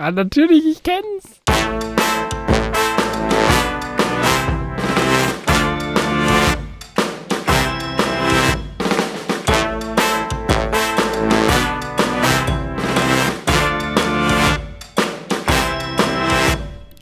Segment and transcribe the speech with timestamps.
[0.00, 1.40] Ah, natürlich, ich kenn's.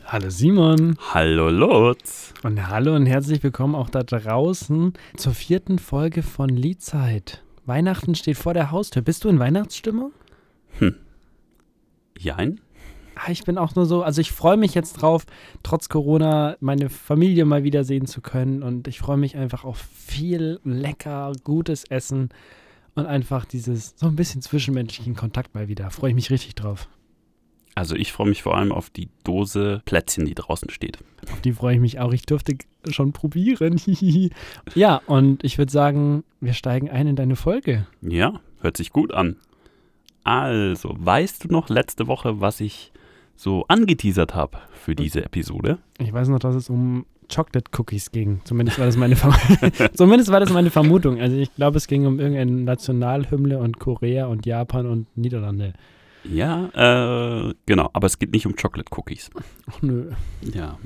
[0.06, 0.96] Hallo Simon.
[1.12, 2.32] Hallo Lutz.
[2.44, 7.42] Und hallo und herzlich willkommen auch da draußen zur vierten Folge von Liedzeit.
[7.66, 9.02] Weihnachten steht vor der Haustür.
[9.02, 10.12] Bist du in Weihnachtsstimmung?
[12.18, 12.60] Jein?
[13.16, 15.24] Ah, Ich bin auch nur so, also ich freue mich jetzt drauf,
[15.62, 18.62] trotz Corona meine Familie mal wiedersehen zu können.
[18.62, 22.28] Und ich freue mich einfach auf viel lecker, gutes Essen
[22.94, 25.90] und einfach dieses so ein bisschen zwischenmenschlichen Kontakt mal wieder.
[25.90, 26.88] Freue ich mich richtig drauf.
[27.74, 30.98] Also ich freue mich vor allem auf die Dose Plätzchen, die draußen steht.
[31.30, 32.12] Auf die freue ich mich auch.
[32.14, 32.56] Ich durfte
[32.88, 33.78] schon probieren.
[34.74, 37.86] ja, und ich würde sagen, wir steigen ein in deine Folge.
[38.00, 39.36] Ja, hört sich gut an.
[40.24, 42.92] Also, weißt du noch letzte Woche, was ich
[43.36, 45.78] so angeteasert habe für diese Episode?
[45.98, 48.40] Ich weiß noch, dass es um Chocolate Cookies ging.
[48.44, 49.34] Zumindest war das meine, Verm
[49.94, 51.20] Zumindest war das meine Vermutung.
[51.20, 55.74] Also ich glaube, es ging um irgendeine Nationalhymne und Korea und Japan und Niederlande.
[56.24, 59.30] Ja, äh, genau, aber es geht nicht um Chocolate Cookies.
[59.70, 60.10] Ach nö.
[60.54, 60.78] Ja,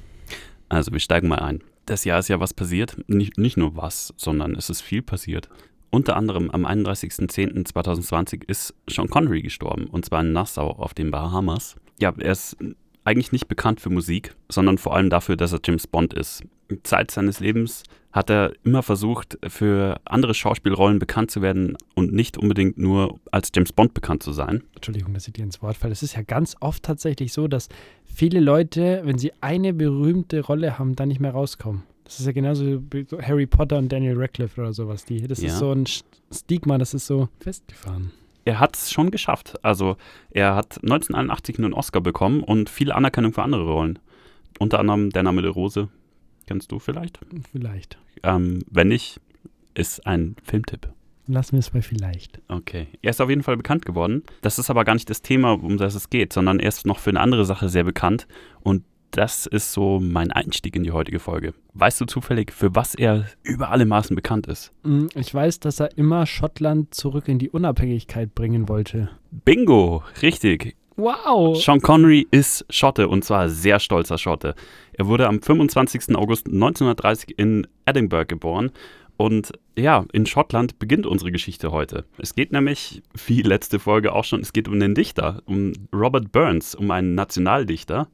[0.68, 1.60] also wir steigen mal ein.
[1.86, 2.96] Das Jahr ist ja was passiert.
[3.06, 5.48] Nicht, nicht nur was, sondern es ist viel passiert.
[5.90, 11.76] Unter anderem am 31.10.2020 ist Sean Connery gestorben, und zwar in Nassau auf den Bahamas.
[12.00, 12.56] Ja, er ist
[13.04, 16.42] eigentlich nicht bekannt für Musik, sondern vor allem dafür, dass er James Bond ist.
[16.82, 22.36] Zeit seines Lebens hat er immer versucht, für andere Schauspielrollen bekannt zu werden und nicht
[22.38, 24.62] unbedingt nur als James Bond bekannt zu sein.
[24.74, 25.92] Entschuldigung, dass ich dir ins Wort falle.
[25.92, 27.68] Es ist ja ganz oft tatsächlich so, dass
[28.04, 31.82] viele Leute, wenn sie eine berühmte Rolle haben, dann nicht mehr rauskommen.
[32.04, 35.04] Das ist ja genauso wie Harry Potter und Daniel Radcliffe oder sowas.
[35.04, 35.48] Die, das Ja.
[35.48, 35.86] ist so ein
[36.32, 38.10] Stigma, das ist so festgefahren.
[38.50, 39.54] Er hat es schon geschafft.
[39.64, 39.96] Also
[40.30, 44.00] er hat 1981 einen Oscar bekommen und viel Anerkennung für andere Rollen.
[44.58, 45.88] Unter anderem Der Name der Rose.
[46.46, 47.20] Kennst du vielleicht?
[47.52, 47.96] Vielleicht.
[48.24, 49.20] Ähm, wenn nicht,
[49.74, 50.88] ist ein Filmtipp.
[51.28, 52.40] Lassen wir es bei vielleicht.
[52.48, 52.88] Okay.
[53.02, 54.24] Er ist auf jeden Fall bekannt geworden.
[54.42, 56.98] Das ist aber gar nicht das Thema, um das es geht, sondern er ist noch
[56.98, 58.26] für eine andere Sache sehr bekannt.
[58.64, 61.54] Und das ist so mein Einstieg in die heutige Folge.
[61.74, 64.72] Weißt du zufällig, für was er über alle Maßen bekannt ist?
[64.82, 69.10] Mm, Ich weiß, dass er immer Schottland zurück in die Unabhängigkeit bringen wollte.
[69.44, 70.76] Bingo, richtig.
[70.96, 71.56] Wow!
[71.60, 74.54] Sean Connery ist Schotte und zwar sehr stolzer Schotte.
[74.92, 76.14] Er wurde am 25.
[76.14, 78.70] August 1930 in Edinburgh geboren.
[79.16, 82.04] Und ja, in Schottland beginnt unsere Geschichte heute.
[82.16, 86.32] Es geht nämlich, wie letzte Folge auch schon, es geht um den Dichter, um Robert
[86.32, 88.08] Burns, um einen Nationaldichter.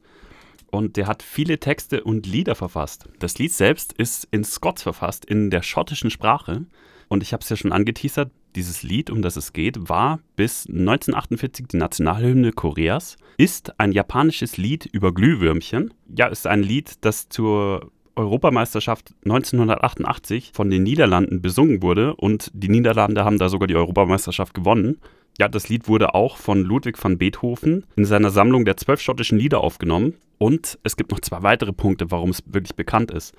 [0.77, 3.09] Und der hat viele Texte und Lieder verfasst.
[3.17, 6.67] Das Lied selbst ist in Scots verfasst, in der schottischen Sprache.
[7.07, 10.67] Und ich habe es ja schon angeteasert, dieses Lied, um das es geht, war bis
[10.67, 15.95] 1948 die Nationalhymne Koreas, ist ein japanisches Lied über Glühwürmchen.
[16.15, 22.69] Ja, ist ein Lied, das zur Europameisterschaft 1988 von den Niederlanden besungen wurde und die
[22.69, 24.99] Niederlande haben da sogar die Europameisterschaft gewonnen.
[25.39, 29.37] Ja, das Lied wurde auch von Ludwig van Beethoven in seiner Sammlung der zwölf schottischen
[29.37, 30.15] Lieder aufgenommen.
[30.39, 33.35] Und es gibt noch zwei weitere Punkte, warum es wirklich bekannt ist.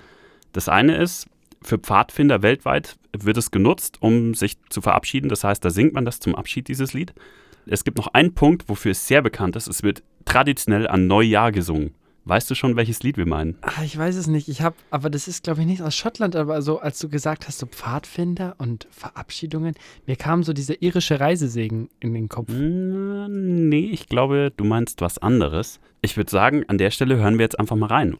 [0.52, 1.26] Das eine ist,
[1.60, 5.28] für Pfadfinder weltweit wird es genutzt, um sich zu verabschieden.
[5.28, 7.14] Das heißt, da singt man das zum Abschied, dieses Lied.
[7.66, 9.66] Es gibt noch einen Punkt, wofür es sehr bekannt ist.
[9.66, 11.94] Es wird traditionell an Neujahr gesungen.
[12.28, 13.56] Weißt du schon, welches Lied wir meinen?
[13.62, 14.48] Ah, ich weiß es nicht.
[14.48, 17.48] Ich habe, aber das ist, glaube ich, nicht aus Schottland, aber so, als du gesagt
[17.48, 19.74] hast, so Pfadfinder und Verabschiedungen,
[20.06, 22.50] mir kam so dieser irische Reisesegen in den Kopf.
[22.50, 25.80] Mm, Nee, ich glaube, du meinst was anderes.
[26.02, 28.18] Ich würde sagen, an der Stelle hören wir jetzt einfach mal rein.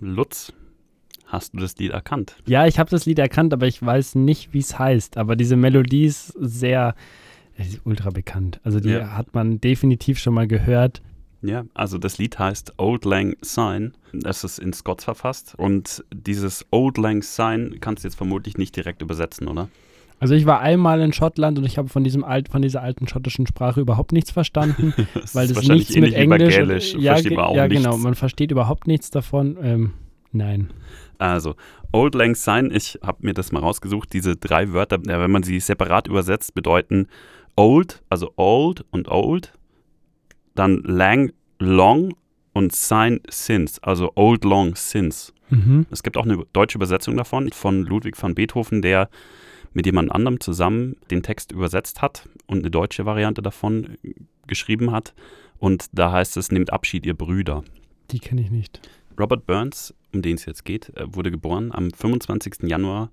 [0.00, 0.52] Lutz,
[1.26, 2.36] hast du das Lied erkannt?
[2.46, 5.16] Ja, ich habe das Lied erkannt, aber ich weiß nicht, wie es heißt.
[5.16, 6.94] Aber diese Melodie ist sehr,
[7.56, 8.60] ist ultra bekannt.
[8.64, 9.16] Also die Ja.
[9.16, 11.02] hat man definitiv schon mal gehört.
[11.42, 13.92] Ja, also das Lied heißt Old Lang Syne.
[14.24, 15.54] Es ist in Scots verfasst.
[15.56, 19.68] Und dieses Old Lang Syne kannst du jetzt vermutlich nicht direkt übersetzen, oder?
[20.20, 23.08] Also ich war einmal in Schottland und ich habe von diesem alt, von dieser alten
[23.08, 26.54] schottischen Sprache überhaupt nichts verstanden, Das weil das nichts mit Englisch.
[26.54, 26.94] Gälisch.
[26.94, 27.82] ja, Versteht man auch ja nichts.
[27.82, 29.56] genau, man versteht überhaupt nichts davon.
[29.62, 29.94] Ähm,
[30.30, 30.70] nein.
[31.18, 31.54] Also,
[31.92, 34.12] Old Lang Syne, ich habe mir das mal rausgesucht.
[34.12, 37.08] Diese drei Wörter, wenn man sie separat übersetzt, bedeuten
[37.56, 39.52] Old, also Old und Old,
[40.54, 42.14] dann Lang, Long
[42.52, 45.32] und Syne, Since, also Old Long Since.
[45.48, 45.86] Mhm.
[45.90, 49.08] Es gibt auch eine deutsche Übersetzung davon von Ludwig van Beethoven, der
[49.72, 53.96] mit jemand anderem zusammen den Text übersetzt hat und eine deutsche Variante davon
[54.46, 55.14] geschrieben hat.
[55.58, 57.64] Und da heißt es, nehmt Abschied, ihr Brüder.
[58.10, 58.80] Die kenne ich nicht.
[59.18, 62.62] Robert Burns, um den es jetzt geht, äh, wurde geboren am 25.
[62.62, 63.10] Januar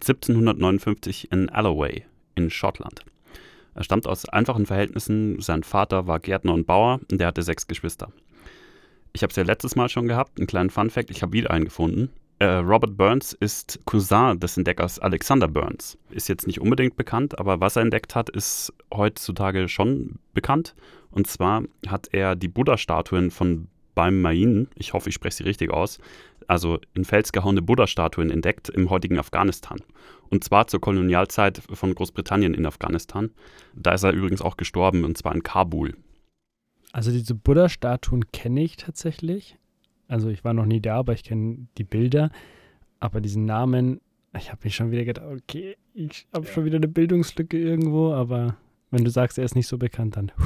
[0.00, 2.04] 1759 in Alloway
[2.34, 3.04] in Schottland.
[3.74, 5.40] Er stammt aus einfachen Verhältnissen.
[5.40, 8.12] Sein Vater war Gärtner und Bauer und der hatte sechs Geschwister.
[9.12, 11.64] Ich habe es ja letztes Mal schon gehabt, einen kleinen Fun-Fact, ich habe wieder einen
[11.64, 12.10] gefunden.
[12.40, 15.98] Äh, Robert Burns ist Cousin des Entdeckers Alexander Burns.
[16.08, 20.74] Ist jetzt nicht unbedingt bekannt, aber was er entdeckt hat, ist heutzutage schon bekannt.
[21.10, 25.98] Und zwar hat er die Buddha-Statuen von Balmain, ich hoffe, ich spreche sie richtig aus,
[26.46, 29.78] also in Fels gehauene Buddha-Statuen entdeckt im heutigen Afghanistan.
[30.30, 33.32] Und zwar zur Kolonialzeit von Großbritannien in Afghanistan.
[33.74, 35.94] Da ist er übrigens auch gestorben, und zwar in Kabul.
[36.92, 39.58] Also diese Buddha-Statuen kenne ich tatsächlich.
[40.10, 42.30] Also ich war noch nie da, aber ich kenne die Bilder.
[42.98, 44.00] Aber diesen Namen,
[44.36, 48.56] ich habe mich schon wieder gedacht, okay, ich habe schon wieder eine Bildungslücke irgendwo, aber
[48.90, 50.32] wenn du sagst, er ist nicht so bekannt, dann.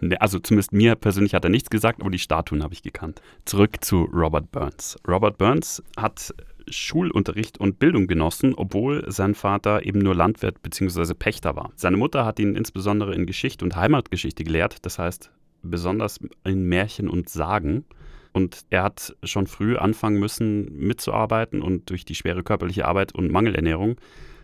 [0.00, 3.20] Ne, also zumindest mir persönlich hat er nichts gesagt, aber die Statuen habe ich gekannt.
[3.44, 4.96] Zurück zu Robert Burns.
[5.08, 6.32] Robert Burns hat
[6.68, 11.14] Schulunterricht und Bildung genossen, obwohl sein Vater eben nur Landwirt bzw.
[11.14, 11.72] Pächter war.
[11.74, 15.32] Seine Mutter hat ihn insbesondere in Geschichte und Heimatgeschichte gelehrt, das heißt
[15.62, 17.84] besonders in Märchen und Sagen.
[18.32, 23.30] Und er hat schon früh anfangen müssen, mitzuarbeiten und durch die schwere körperliche Arbeit und
[23.30, 23.96] Mangelernährung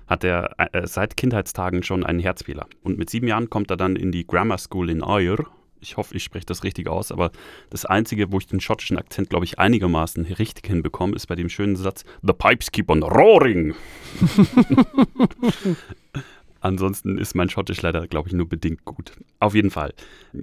[0.06, 2.66] hat er äh, seit Kindheitstagen schon einen Herzfehler.
[2.82, 5.38] Und mit sieben Jahren kommt er dann in die Grammar School in Ayr.
[5.80, 7.30] Ich hoffe, ich spreche das richtig aus, aber
[7.70, 11.48] das Einzige, wo ich den schottischen Akzent, glaube ich, einigermaßen richtig hinbekomme, ist bei dem
[11.48, 13.74] schönen Satz: The pipes keep on roaring.
[16.60, 19.12] Ansonsten ist mein Schottisch leider, glaube ich, nur bedingt gut.
[19.38, 19.94] Auf jeden Fall.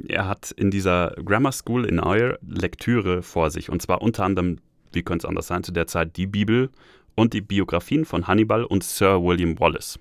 [0.07, 3.69] Er hat in dieser Grammar School in Ayr Lektüre vor sich.
[3.69, 4.59] Und zwar unter anderem,
[4.94, 6.69] wie könnte es anders sein, zu der Zeit die Bibel
[7.15, 10.00] und die Biografien von Hannibal und Sir William Wallace.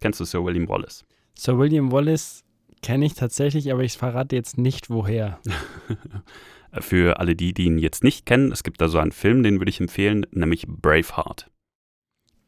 [0.00, 1.04] Kennst du Sir William Wallace?
[1.34, 2.44] Sir William Wallace
[2.82, 5.40] kenne ich tatsächlich, aber ich verrate jetzt nicht, woher.
[6.80, 9.58] Für alle die, die ihn jetzt nicht kennen, es gibt da so einen Film, den
[9.58, 11.50] würde ich empfehlen, nämlich Braveheart.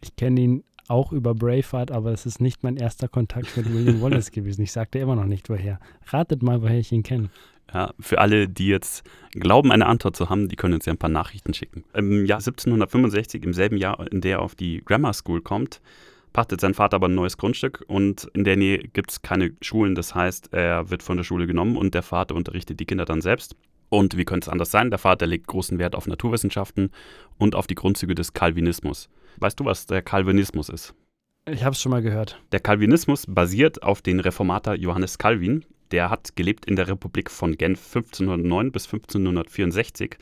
[0.02, 4.00] Ich kenne ihn auch über Braveheart, aber es ist nicht mein erster Kontakt mit William
[4.02, 4.62] Wallace gewesen.
[4.62, 5.78] Ich sagte immer noch nicht, woher.
[6.06, 7.30] Ratet mal, woher ich ihn kenne.
[7.72, 10.98] Ja, für alle, die jetzt glauben, eine Antwort zu haben, die können uns ja ein
[10.98, 11.84] paar Nachrichten schicken.
[11.94, 15.80] Im Jahr 1765, im selben Jahr, in der er auf die Grammar School kommt,
[16.32, 19.94] pachtet sein Vater aber ein neues Grundstück und in der Nähe gibt es keine Schulen.
[19.94, 23.20] Das heißt, er wird von der Schule genommen und der Vater unterrichtet die Kinder dann
[23.20, 23.54] selbst.
[23.88, 24.90] Und wie könnte es anders sein?
[24.90, 26.90] Der Vater legt großen Wert auf Naturwissenschaften
[27.38, 29.08] und auf die Grundzüge des Calvinismus.
[29.38, 30.94] Weißt du, was der Calvinismus ist?
[31.46, 32.40] Ich habe es schon mal gehört.
[32.52, 35.64] Der Calvinismus basiert auf den Reformator Johannes Calvin.
[35.90, 40.16] Der hat gelebt in der Republik von Genf 1509 bis 1564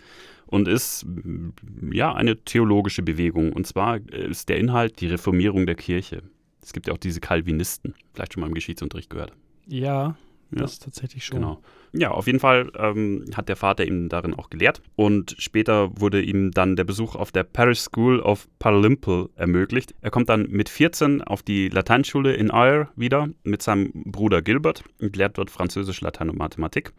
[0.47, 3.53] und ist mm, ja eine theologische Bewegung.
[3.53, 6.23] Und zwar ist der Inhalt die Reformierung der Kirche.
[6.63, 9.33] Es gibt ja auch diese Calvinisten, vielleicht schon mal im Geschichtsunterricht gehört.
[9.67, 10.17] Ja,
[10.51, 10.63] Ja.
[10.63, 11.41] das tatsächlich schon.
[11.41, 11.63] Genau.
[11.93, 14.83] Ja, auf jeden Fall ähm, hat der Vater ihn darin auch gelehrt.
[14.97, 19.95] Und später wurde ihm dann der Besuch auf der Parish School of Paralimple ermöglicht.
[20.01, 24.85] Er kommt dann mit 14 auf die Lateinschule in Ayr wieder mit seinem Bruder Gilbert
[25.01, 26.93] und lehrt dort Französisch, Latein und Mathematik.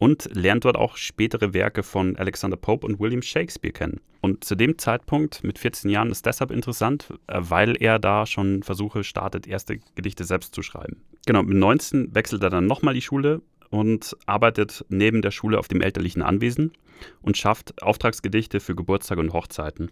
[0.00, 4.00] Und lernt dort auch spätere Werke von Alexander Pope und William Shakespeare kennen.
[4.22, 8.62] Und zu dem Zeitpunkt, mit 14 Jahren, ist deshalb interessant, äh, weil er da schon
[8.62, 11.02] Versuche startet, erste Gedichte selbst zu schreiben.
[11.26, 15.68] Genau, mit 19 wechselt er dann nochmal die Schule und arbeitet neben der Schule auf
[15.68, 16.72] dem elterlichen Anwesen
[17.20, 19.90] und schafft Auftragsgedichte für Geburtstage und Hochzeiten.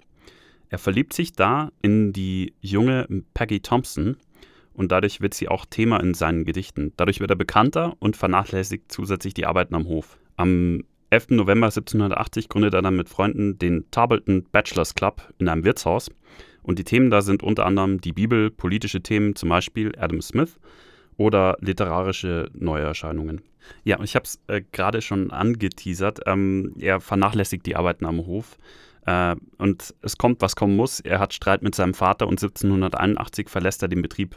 [0.71, 4.17] Er verliebt sich da in die junge Peggy Thompson
[4.79, 6.93] und dadurch wird sie auch Thema in seinen Gedichten.
[6.97, 10.19] Dadurch wird er bekannter und vernachlässigt zusätzlich die Arbeiten am Hof.
[10.37, 11.31] Am 11.
[11.31, 16.13] November 1780 gründet er dann mit Freunden den Tableton Bachelors Club in einem Wirtshaus.
[16.63, 20.61] Und die Themen da sind unter anderem die Bibel, politische Themen, zum Beispiel Adam Smith
[21.17, 23.43] oder literarische Neuerscheinungen.
[23.83, 26.21] Ja, ich habe es äh, gerade schon angeteasert.
[26.27, 28.57] Ähm, er vernachlässigt die Arbeiten am Hof.
[29.09, 31.01] Äh, und es kommt, was kommen muss.
[31.01, 34.37] Er hat Streit mit seinem Vater und 1781 verlässt er den Betrieb.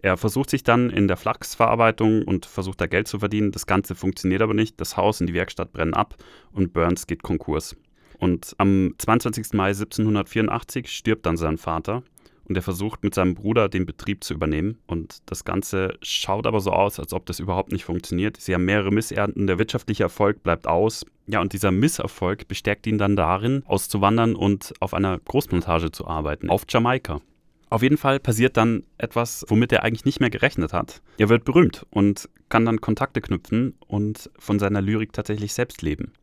[0.00, 3.52] Er versucht sich dann in der Flachsverarbeitung und versucht da Geld zu verdienen.
[3.52, 4.80] Das Ganze funktioniert aber nicht.
[4.80, 6.14] Das Haus und die Werkstatt brennen ab
[6.52, 7.76] und Burns geht Konkurs.
[8.18, 9.52] Und am 22.
[9.52, 12.02] Mai 1784 stirbt dann sein Vater
[12.50, 14.78] und er versucht mit seinem Bruder den Betrieb zu übernehmen.
[14.88, 18.38] Und das Ganze schaut aber so aus, als ob das überhaupt nicht funktioniert.
[18.38, 21.06] Sie haben mehrere Missernten, der wirtschaftliche Erfolg bleibt aus.
[21.28, 26.50] Ja, und dieser Misserfolg bestärkt ihn dann darin, auszuwandern und auf einer Großplantage zu arbeiten,
[26.50, 27.20] auf Jamaika.
[27.68, 31.02] Auf jeden Fall passiert dann etwas, womit er eigentlich nicht mehr gerechnet hat.
[31.18, 36.14] Er wird berühmt und kann dann Kontakte knüpfen und von seiner Lyrik tatsächlich selbst leben.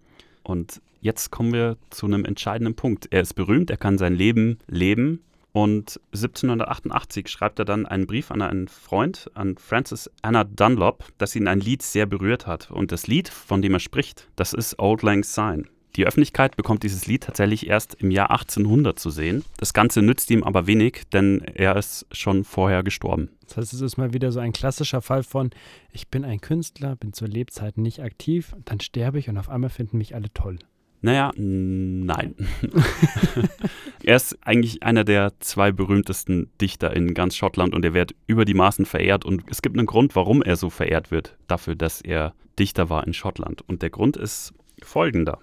[0.43, 3.07] Und jetzt kommen wir zu einem entscheidenden Punkt.
[3.11, 5.21] Er ist berühmt, er kann sein Leben leben
[5.57, 11.35] und 1788 schreibt er dann einen Brief an einen Freund, an Francis Anna Dunlop, dass
[11.35, 12.69] ihn ein Lied sehr berührt hat.
[12.69, 15.63] Und das Lied, von dem er spricht, das ist Old Lang Syne.
[15.95, 19.43] Die Öffentlichkeit bekommt dieses Lied tatsächlich erst im Jahr 1800 zu sehen.
[19.57, 23.31] Das Ganze nützt ihm aber wenig, denn er ist schon vorher gestorben.
[23.47, 25.49] Das heißt, es ist mal wieder so ein klassischer Fall von,
[25.91, 29.71] ich bin ein Künstler, bin zur Lebzeit nicht aktiv, dann sterbe ich und auf einmal
[29.71, 30.59] finden mich alle toll.
[31.01, 32.35] Naja, nein.
[34.03, 38.45] er ist eigentlich einer der zwei berühmtesten Dichter in ganz Schottland und er wird über
[38.45, 39.23] die Maßen verehrt.
[39.23, 43.05] Und es gibt einen Grund, warum er so verehrt wird, dafür, dass er Dichter war
[43.05, 43.61] in Schottland.
[43.67, 45.39] Und der Grund ist folgender.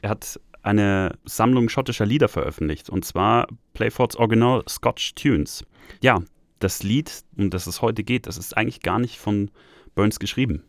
[0.00, 5.64] Er hat eine Sammlung schottischer Lieder veröffentlicht, und zwar Playfords Original Scotch Tunes.
[6.02, 6.22] Ja,
[6.58, 9.50] das Lied, um das es heute geht, das ist eigentlich gar nicht von
[9.94, 10.64] Burns geschrieben,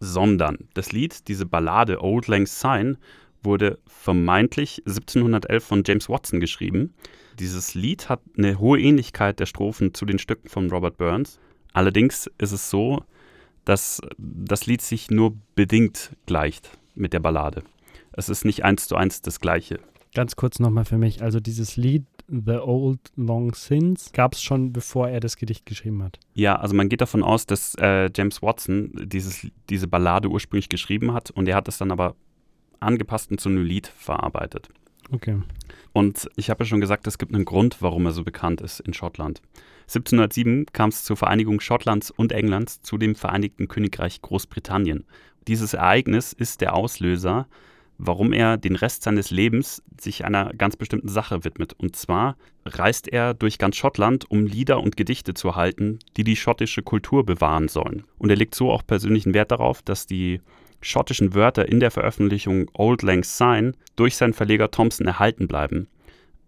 [0.00, 2.98] sondern das Lied, diese Ballade Old Lang Syne,
[3.48, 6.94] wurde vermeintlich 1711 von James Watson geschrieben.
[7.40, 11.40] Dieses Lied hat eine hohe Ähnlichkeit der Strophen zu den Stücken von Robert Burns.
[11.72, 13.02] Allerdings ist es so,
[13.64, 17.62] dass das Lied sich nur bedingt gleicht mit der Ballade.
[18.12, 19.80] Es ist nicht eins zu eins das gleiche.
[20.14, 21.22] Ganz kurz nochmal für mich.
[21.22, 26.02] Also dieses Lied The Old Long Sins gab es schon, bevor er das Gedicht geschrieben
[26.02, 26.18] hat.
[26.34, 31.14] Ja, also man geht davon aus, dass äh, James Watson dieses, diese Ballade ursprünglich geschrieben
[31.14, 32.16] hat und er hat es dann aber
[32.80, 34.68] angepasst und zu einem Lied verarbeitet.
[35.10, 35.40] Okay.
[35.92, 38.80] Und ich habe ja schon gesagt, es gibt einen Grund, warum er so bekannt ist
[38.80, 39.40] in Schottland.
[39.82, 45.06] 1707 kam es zur Vereinigung Schottlands und Englands zu dem Vereinigten Königreich Großbritannien.
[45.46, 47.46] Dieses Ereignis ist der Auslöser
[47.98, 51.74] warum er den Rest seines Lebens sich einer ganz bestimmten Sache widmet.
[51.74, 56.36] Und zwar reist er durch ganz Schottland, um Lieder und Gedichte zu erhalten, die die
[56.36, 58.04] schottische Kultur bewahren sollen.
[58.18, 60.40] Und er legt so auch persönlichen Wert darauf, dass die
[60.80, 65.88] schottischen Wörter in der Veröffentlichung Old Lang Syne durch seinen Verleger Thompson erhalten bleiben.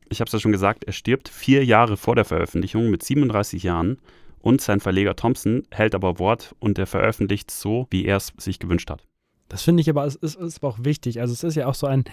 [0.09, 3.63] Ich habe es ja schon gesagt, er stirbt vier Jahre vor der Veröffentlichung mit 37
[3.63, 3.99] Jahren
[4.41, 8.59] und sein Verleger Thompson hält aber Wort und er veröffentlicht so, wie er es sich
[8.59, 9.05] gewünscht hat.
[9.49, 11.21] Das finde ich aber, es ist, ist aber auch wichtig.
[11.21, 12.05] Also es ist ja auch so ein,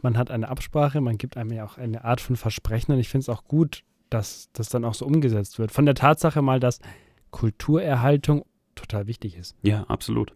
[0.00, 3.08] man hat eine Absprache, man gibt einem ja auch eine Art von Versprechen und ich
[3.08, 5.72] finde es auch gut, dass das dann auch so umgesetzt wird.
[5.72, 6.80] Von der Tatsache mal, dass
[7.30, 9.56] Kulturerhaltung total wichtig ist.
[9.62, 10.32] Ja, absolut.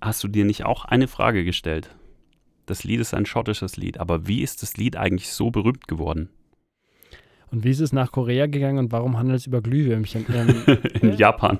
[0.00, 1.94] Hast du dir nicht auch eine Frage gestellt?
[2.66, 6.30] Das Lied ist ein schottisches Lied, aber wie ist das Lied eigentlich so berühmt geworden?
[7.50, 10.24] Und wie ist es nach Korea gegangen und warum handelt es über Glühwürmchen?
[10.32, 11.58] Ähm, In Japan.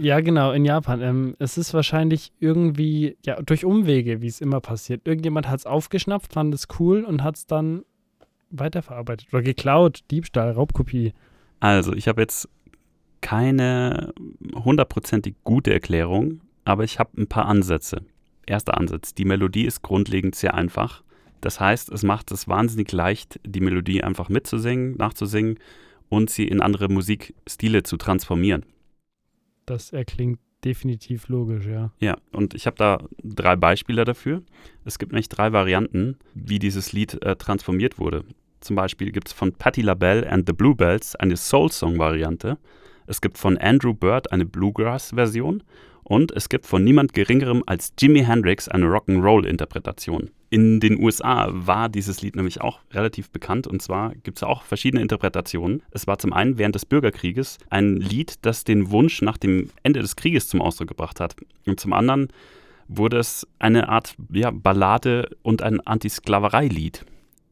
[0.00, 1.00] Ja, genau, in Japan.
[1.00, 5.06] Ähm, es ist wahrscheinlich irgendwie, ja, durch Umwege, wie es immer passiert.
[5.06, 7.84] Irgendjemand hat es aufgeschnappt, fand es cool und hat es dann
[8.50, 10.00] weiterverarbeitet oder geklaut.
[10.10, 11.12] Diebstahl, Raubkopie.
[11.60, 12.48] Also, ich habe jetzt
[13.20, 14.12] keine
[14.54, 18.02] hundertprozentig gute Erklärung, aber ich habe ein paar Ansätze.
[18.44, 19.14] Erster Ansatz.
[19.14, 21.02] Die Melodie ist grundlegend sehr einfach.
[21.40, 25.58] Das heißt, es macht es wahnsinnig leicht, die Melodie einfach mitzusingen, nachzusingen
[26.08, 28.64] und sie in andere Musikstile zu transformieren.
[29.64, 31.92] Das erklingt definitiv logisch, ja.
[32.00, 34.42] Ja, und ich habe da drei Beispiele dafür.
[34.84, 38.24] Es gibt nämlich drei Varianten, wie dieses Lied äh, transformiert wurde.
[38.60, 42.58] Zum Beispiel gibt es von Patti LaBelle and the Bluebells eine Soul-Song-Variante.
[43.06, 45.62] Es gibt von Andrew Bird eine Bluegrass-Version
[46.08, 50.30] und es gibt von niemand Geringerem als Jimi Hendrix eine Rock'n'Roll-Interpretation.
[50.50, 54.62] In den USA war dieses Lied nämlich auch relativ bekannt und zwar gibt es auch
[54.62, 55.82] verschiedene Interpretationen.
[55.90, 60.00] Es war zum einen während des Bürgerkrieges ein Lied, das den Wunsch nach dem Ende
[60.00, 61.34] des Krieges zum Ausdruck gebracht hat.
[61.66, 62.28] Und zum anderen
[62.86, 67.04] wurde es eine Art ja, Ballade und ein Antisklaverei-Lied.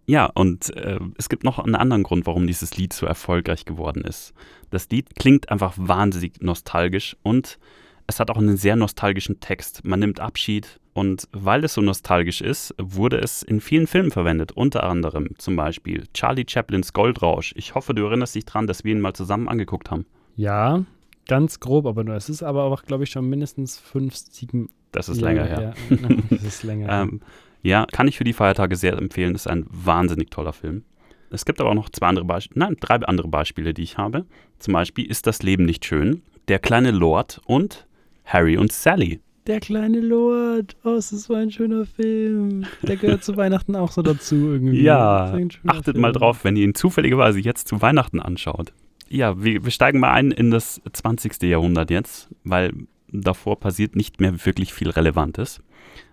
[0.07, 4.05] Ja, und äh, es gibt noch einen anderen Grund, warum dieses Lied so erfolgreich geworden
[4.05, 4.33] ist.
[4.71, 7.59] Das Lied klingt einfach wahnsinnig nostalgisch und
[8.07, 9.85] es hat auch einen sehr nostalgischen Text.
[9.85, 14.53] Man nimmt Abschied und weil es so nostalgisch ist, wurde es in vielen Filmen verwendet.
[14.53, 17.53] Unter anderem zum Beispiel Charlie Chaplins Goldrausch.
[17.57, 20.07] Ich hoffe, du erinnerst dich daran, dass wir ihn mal zusammen angeguckt haben.
[20.37, 20.85] Ja,
[21.27, 22.15] Ganz grob, aber nur.
[22.17, 25.75] Es ist aber auch, glaube ich, schon mindestens fünf, sieben Das ist länger her.
[25.89, 25.97] Ja,
[26.31, 27.03] das ist länger her.
[27.03, 27.21] Ähm,
[27.63, 29.35] ja, kann ich für die Feiertage sehr empfehlen.
[29.35, 30.85] Ist ein wahnsinnig toller Film.
[31.31, 34.25] Es gibt aber auch noch zwei andere Beispiele, nein, drei andere Beispiele, die ich habe.
[34.59, 37.87] Zum Beispiel ist das Leben nicht schön, Der kleine Lord und
[38.25, 39.21] Harry und Sally.
[39.47, 40.75] Der kleine Lord.
[40.85, 42.65] Oh, es ist so ein schöner Film.
[42.83, 44.81] Der gehört zu Weihnachten auch so dazu irgendwie.
[44.81, 45.35] Ja,
[45.67, 46.01] achtet Film.
[46.01, 48.73] mal drauf, wenn ihr ihn zufälligerweise jetzt zu Weihnachten anschaut.
[49.09, 51.43] Ja, wir, wir steigen mal ein in das 20.
[51.43, 52.73] Jahrhundert jetzt, weil
[53.13, 55.63] davor passiert nicht mehr wirklich viel Relevantes.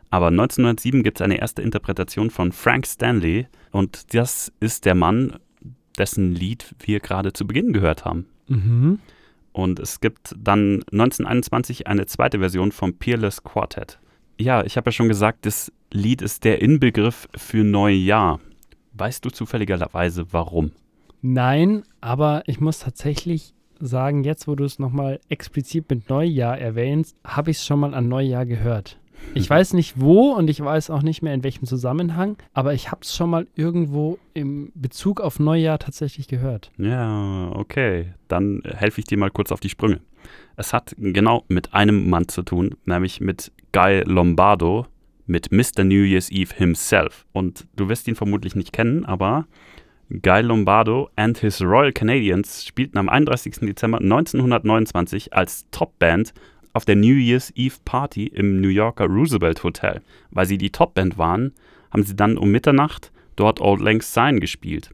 [0.09, 5.37] Aber 1907 gibt es eine erste Interpretation von Frank Stanley und das ist der Mann,
[5.97, 8.25] dessen Lied wir gerade zu Beginn gehört haben.
[8.49, 8.99] Mhm.
[9.53, 13.99] Und es gibt dann 1921 eine zweite Version vom Peerless Quartet.
[14.39, 18.39] Ja, ich habe ja schon gesagt, das Lied ist der Inbegriff für Neujahr.
[18.93, 20.71] Weißt du zufälligerweise warum?
[21.21, 27.17] Nein, aber ich muss tatsächlich sagen, jetzt wo du es nochmal explizit mit Neujahr erwähnst,
[27.25, 28.99] habe ich es schon mal an Neujahr gehört.
[29.33, 32.91] Ich weiß nicht wo und ich weiß auch nicht mehr in welchem Zusammenhang, aber ich
[32.91, 36.71] habe es schon mal irgendwo im Bezug auf Neujahr tatsächlich gehört.
[36.77, 38.13] Ja, okay.
[38.27, 40.01] Dann helfe ich dir mal kurz auf die Sprünge.
[40.57, 44.85] Es hat genau mit einem Mann zu tun, nämlich mit Guy Lombardo,
[45.25, 45.83] mit Mr.
[45.83, 47.25] New Year's Eve himself.
[47.31, 49.47] Und du wirst ihn vermutlich nicht kennen, aber
[50.09, 53.61] Guy Lombardo and his Royal Canadians spielten am 31.
[53.61, 56.33] Dezember 1929 als Topband
[56.73, 60.01] auf der New Year's Eve Party im New Yorker Roosevelt Hotel.
[60.31, 61.53] Weil sie die Topband waren,
[61.91, 64.91] haben sie dann um Mitternacht dort Old Lang Syne gespielt.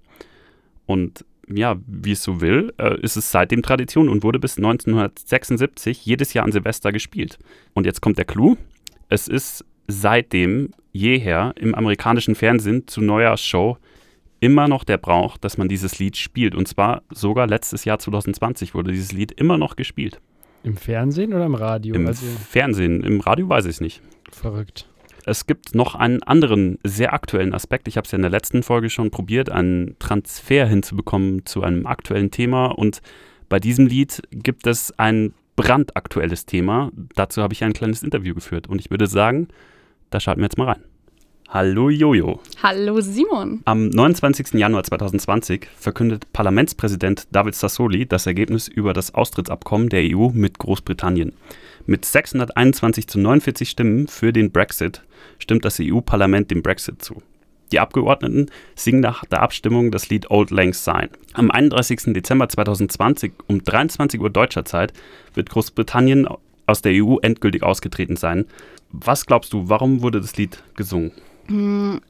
[0.85, 6.05] Und ja, wie es so will, äh, ist es seitdem Tradition und wurde bis 1976
[6.05, 7.39] jedes Jahr an Silvester gespielt.
[7.73, 8.57] Und jetzt kommt der Clou.
[9.09, 13.77] Es ist seitdem jeher im amerikanischen Fernsehen zu Neujahrsshow
[14.39, 16.53] immer noch der Brauch, dass man dieses Lied spielt.
[16.53, 20.19] Und zwar sogar letztes Jahr 2020 wurde dieses Lied immer noch gespielt.
[20.67, 21.95] Im Fernsehen oder im Radio?
[21.95, 24.01] Im also Fernsehen, im Radio weiß ich es nicht.
[24.31, 24.87] verrückt.
[25.25, 27.87] Es gibt noch einen anderen sehr aktuellen Aspekt.
[27.87, 31.85] Ich habe es ja in der letzten Folge schon probiert, einen Transfer hinzubekommen zu einem
[31.85, 32.67] aktuellen Thema.
[32.67, 33.01] Und
[33.49, 36.91] bei diesem Lied gibt es ein brandaktuelles Thema.
[37.15, 38.67] Dazu habe ich ein kleines Interview geführt.
[38.67, 39.49] Und ich würde sagen,
[40.09, 40.83] da schalten wir jetzt mal rein.
[41.49, 42.41] Hallo Jojo.
[42.61, 43.61] Hallo Simon.
[43.63, 44.55] Am 29.
[44.55, 51.31] Januar 2020 verkündet Parlamentspräsident David Sassoli das Ergebnis über das Austrittsabkommen der EU mit Großbritannien.
[51.85, 55.03] Mit 621 zu 49 Stimmen für den Brexit
[55.39, 57.23] stimmt das EU-Parlament dem Brexit zu.
[57.71, 61.09] Die Abgeordneten singen nach der Abstimmung das Lied Old Lang Syne.
[61.31, 62.13] Am 31.
[62.13, 64.91] Dezember 2020 um 23 Uhr deutscher Zeit
[65.33, 66.27] wird Großbritannien
[66.65, 68.47] aus der EU endgültig ausgetreten sein.
[68.91, 71.13] Was glaubst du, warum wurde das Lied gesungen?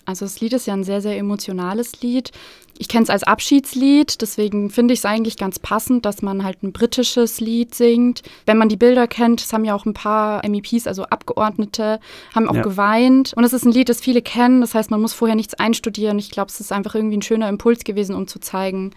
[0.06, 2.32] Also das Lied ist ja ein sehr, sehr emotionales Lied.
[2.80, 6.62] Ich kenne es als Abschiedslied, deswegen finde ich es eigentlich ganz passend, dass man halt
[6.62, 8.22] ein britisches Lied singt.
[8.46, 12.00] Wenn man die Bilder kennt, es haben ja auch ein paar MEPs, also Abgeordnete,
[12.36, 12.62] haben auch Ja.
[12.62, 13.34] geweint.
[13.36, 16.20] Und es ist ein Lied, das viele kennen, das heißt, man muss vorher nichts einstudieren.
[16.20, 18.92] Ich glaube, es ist einfach irgendwie ein schöner Impuls gewesen, um zu zeigen,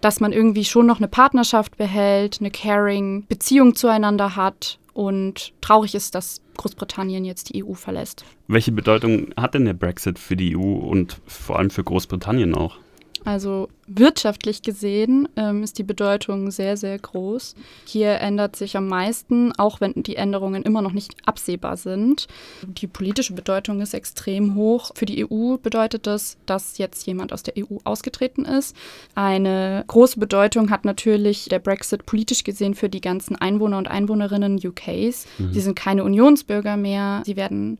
[0.00, 5.94] dass man irgendwie schon noch eine Partnerschaft behält, eine caring Beziehung zueinander hat und traurig
[5.94, 8.24] ist, dass Großbritannien jetzt die EU verlässt.
[8.46, 12.78] Welche Bedeutung hat denn der Brexit für die EU und vor allem für Großbritannien auch?
[13.24, 17.54] Also wirtschaftlich gesehen ähm, ist die Bedeutung sehr, sehr groß.
[17.86, 22.26] Hier ändert sich am meisten, auch wenn die Änderungen immer noch nicht absehbar sind.
[22.62, 24.90] Die politische Bedeutung ist extrem hoch.
[24.94, 28.76] Für die EU bedeutet das, dass jetzt jemand aus der EU ausgetreten ist.
[29.14, 34.60] Eine große Bedeutung hat natürlich der Brexit politisch gesehen für die ganzen Einwohner und Einwohnerinnen
[34.62, 35.26] UKs.
[35.50, 37.22] Sie sind keine Unionsbürger mehr.
[37.24, 37.78] Sie werden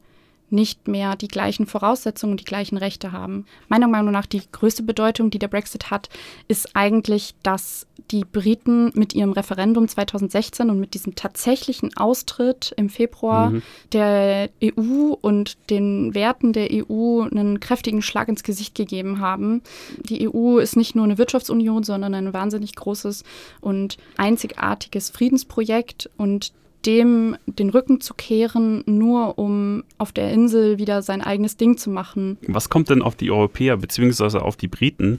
[0.50, 3.46] nicht mehr die gleichen Voraussetzungen, die gleichen Rechte haben.
[3.68, 6.09] Meiner Meinung nach die größte Bedeutung, die der Brexit hat,
[6.48, 12.88] ist eigentlich, dass die Briten mit ihrem Referendum 2016 und mit diesem tatsächlichen Austritt im
[12.90, 13.62] Februar Mhm.
[13.92, 19.62] der EU und den Werten der EU einen kräftigen Schlag ins Gesicht gegeben haben.
[20.02, 23.24] Die EU ist nicht nur eine Wirtschaftsunion, sondern ein wahnsinnig großes
[23.61, 26.52] und einzigartiges Friedensprojekt und
[26.87, 31.90] dem den Rücken zu kehren, nur um auf der Insel wieder sein eigenes Ding zu
[31.90, 32.38] machen.
[32.47, 34.38] Was kommt denn auf die Europäer bzw.
[34.38, 35.18] auf die Briten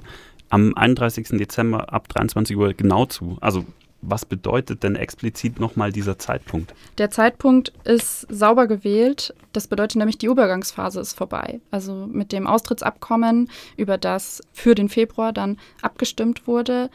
[0.50, 1.30] am 31.
[1.38, 3.38] Dezember ab 23 Uhr genau zu?
[3.42, 3.66] Also
[4.08, 6.74] was bedeutet denn explizit nochmal dieser Zeitpunkt?
[6.98, 9.34] Der Zeitpunkt ist sauber gewählt.
[9.52, 11.60] Das bedeutet nämlich, die Übergangsphase ist vorbei.
[11.72, 16.90] Also mit dem Austrittsabkommen, über das für den Februar dann abgestimmt wurde,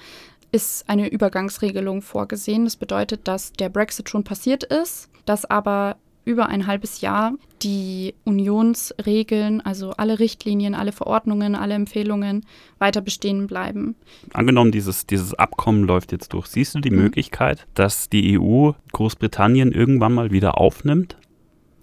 [0.53, 2.65] ist eine Übergangsregelung vorgesehen.
[2.65, 7.33] Das bedeutet, dass der Brexit schon passiert ist, dass aber über ein halbes Jahr
[7.63, 12.45] die Unionsregeln, also alle Richtlinien, alle Verordnungen, alle Empfehlungen
[12.79, 13.97] weiter bestehen bleiben.
[14.33, 16.47] Angenommen, dieses, dieses Abkommen läuft jetzt durch.
[16.47, 17.03] Siehst du die mhm.
[17.03, 21.17] Möglichkeit, dass die EU Großbritannien irgendwann mal wieder aufnimmt?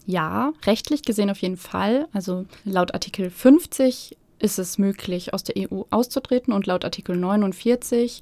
[0.05, 2.07] Ja, rechtlich gesehen auf jeden Fall.
[2.13, 8.21] Also laut Artikel 50 ist es möglich, aus der EU auszutreten und laut Artikel 49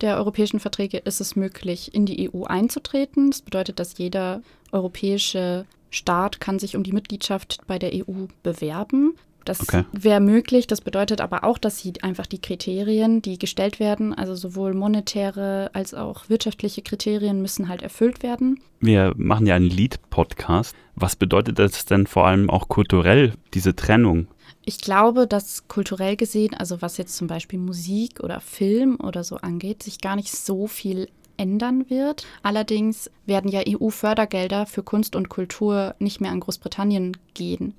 [0.00, 3.30] der europäischen Verträge ist es möglich, in die EU einzutreten.
[3.30, 9.14] Das bedeutet, dass jeder europäische Staat kann sich um die Mitgliedschaft bei der EU bewerben.
[9.46, 9.84] Das okay.
[9.92, 10.66] wäre möglich.
[10.66, 15.70] Das bedeutet aber auch, dass sie einfach die Kriterien, die gestellt werden, also sowohl monetäre
[15.72, 18.60] als auch wirtschaftliche Kriterien, müssen halt erfüllt werden.
[18.80, 20.74] Wir machen ja einen Lied-Podcast.
[20.96, 24.26] Was bedeutet das denn vor allem auch kulturell, diese Trennung?
[24.64, 29.36] Ich glaube, dass kulturell gesehen, also was jetzt zum Beispiel Musik oder Film oder so
[29.36, 32.26] angeht, sich gar nicht so viel ändern wird.
[32.42, 37.74] Allerdings werden ja EU-Fördergelder für Kunst und Kultur nicht mehr an Großbritannien gehen.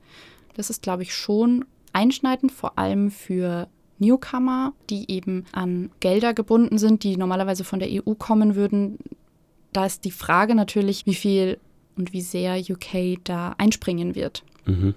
[0.57, 3.67] Das ist, glaube ich, schon einschneidend, vor allem für
[3.99, 8.97] Newcomer, die eben an Gelder gebunden sind, die normalerweise von der EU kommen würden.
[9.71, 11.59] Da ist die Frage natürlich, wie viel
[11.95, 14.43] und wie sehr UK da einspringen wird.
[14.65, 14.93] Mhm.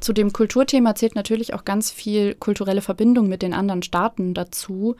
[0.00, 4.96] Zu dem Kulturthema zählt natürlich auch ganz viel kulturelle Verbindung mit den anderen Staaten dazu.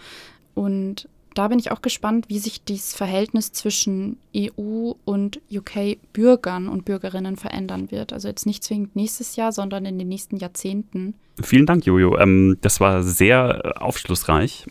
[0.54, 6.84] Und da bin ich auch gespannt, wie sich dieses Verhältnis zwischen EU und UK-Bürgern und
[6.84, 8.12] Bürgerinnen verändern wird.
[8.12, 11.14] Also jetzt nicht zwingend nächstes Jahr, sondern in den nächsten Jahrzehnten.
[11.42, 12.18] Vielen Dank, Jojo.
[12.18, 14.66] Ähm, das war sehr äh, aufschlussreich.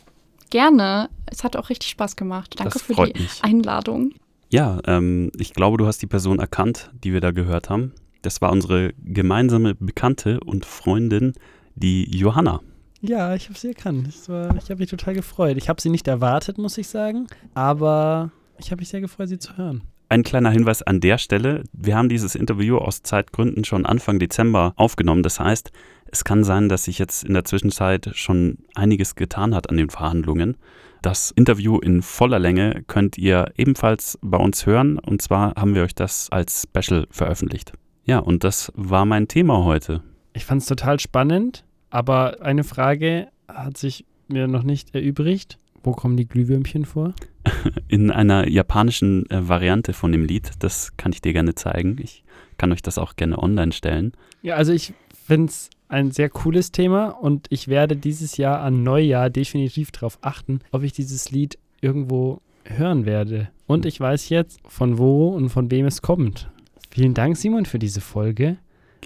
[0.49, 1.09] Gerne.
[1.27, 2.55] Es hat auch richtig Spaß gemacht.
[2.57, 3.43] Danke das für die mich.
[3.43, 4.13] Einladung.
[4.49, 7.93] Ja, ähm, ich glaube, du hast die Person erkannt, die wir da gehört haben.
[8.21, 11.33] Das war unsere gemeinsame Bekannte und Freundin,
[11.75, 12.61] die Johanna.
[13.01, 14.09] Ja, ich habe sie erkannt.
[14.09, 15.57] ich habe mich total gefreut.
[15.57, 19.39] Ich habe sie nicht erwartet, muss ich sagen, aber ich habe mich sehr gefreut, sie
[19.39, 19.83] zu hören.
[20.11, 21.63] Ein kleiner Hinweis an der Stelle.
[21.71, 25.21] Wir haben dieses Interview aus Zeitgründen schon Anfang Dezember aufgenommen.
[25.21, 25.71] Das heißt,
[26.11, 29.91] es kann sein, dass sich jetzt in der Zwischenzeit schon einiges getan hat an den
[29.91, 30.57] Verhandlungen.
[31.03, 34.97] Das Interview in voller Länge könnt ihr ebenfalls bei uns hören.
[34.97, 37.73] Und zwar haben wir euch das als Special veröffentlicht.
[38.03, 40.01] Ja, und das war mein Thema heute.
[40.33, 45.57] Ich fand es total spannend, aber eine Frage hat sich mir noch nicht erübrigt.
[45.83, 47.13] Wo kommen die Glühwürmchen vor?
[47.87, 50.51] In einer japanischen äh, Variante von dem Lied.
[50.59, 51.97] Das kann ich dir gerne zeigen.
[52.01, 52.23] Ich
[52.57, 54.11] kann euch das auch gerne online stellen.
[54.41, 54.93] Ja, also ich
[55.25, 60.19] finde es ein sehr cooles Thema und ich werde dieses Jahr an Neujahr definitiv darauf
[60.21, 63.49] achten, ob ich dieses Lied irgendwo hören werde.
[63.65, 66.49] Und ich weiß jetzt, von wo und von wem es kommt.
[66.91, 68.57] Vielen Dank, Simon, für diese Folge.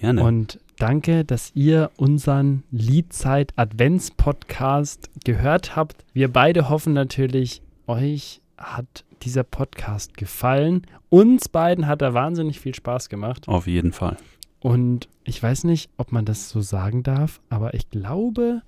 [0.03, 0.21] Gerne.
[0.21, 6.03] Und danke, dass ihr unseren Liedzeit Advents Podcast gehört habt.
[6.11, 10.85] Wir beide hoffen natürlich, euch hat dieser Podcast gefallen.
[11.07, 13.47] Uns beiden hat er wahnsinnig viel Spaß gemacht.
[13.47, 14.17] Auf jeden Fall.
[14.59, 18.61] Und ich weiß nicht, ob man das so sagen darf, aber ich glaube,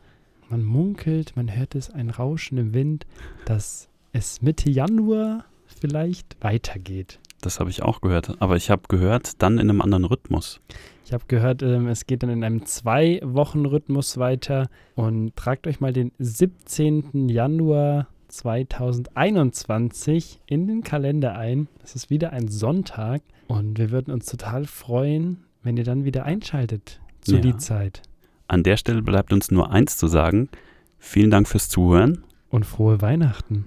[0.49, 3.05] man munkelt, man hört es ein Rauschen im Wind,
[3.43, 7.19] dass es Mitte Januar vielleicht weitergeht.
[7.41, 8.41] Das habe ich auch gehört.
[8.41, 10.61] Aber ich habe gehört, dann in einem anderen Rhythmus.
[11.05, 14.69] Ich habe gehört, ähm, es geht dann in einem Zwei-Wochen-Rhythmus weiter.
[14.95, 17.29] Und tragt euch mal den 17.
[17.29, 21.67] Januar 2021 in den Kalender ein.
[21.79, 23.21] Das ist wieder ein Sonntag.
[23.47, 27.41] Und wir würden uns total freuen, wenn ihr dann wieder einschaltet zu ja.
[27.41, 28.01] die Zeit.
[28.47, 30.49] An der Stelle bleibt uns nur eins zu sagen.
[30.97, 32.23] Vielen Dank fürs Zuhören.
[32.49, 33.65] Und frohe Weihnachten.